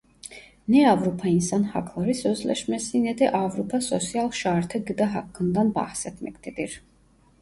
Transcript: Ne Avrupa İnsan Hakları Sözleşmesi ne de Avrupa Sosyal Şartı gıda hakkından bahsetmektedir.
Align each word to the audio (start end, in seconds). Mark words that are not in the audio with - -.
Ne 0.67 0.85
Avrupa 0.91 1.27
İnsan 1.27 1.63
Hakları 1.63 2.15
Sözleşmesi 2.15 3.03
ne 3.03 3.19
de 3.19 3.31
Avrupa 3.31 3.81
Sosyal 3.81 4.31
Şartı 4.31 4.85
gıda 4.85 5.13
hakkından 5.15 5.75
bahsetmektedir. 5.75 6.83